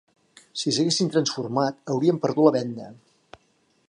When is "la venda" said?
2.47-2.89